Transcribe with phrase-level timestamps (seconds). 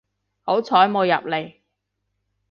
[0.41, 1.53] 好彩冇入嚟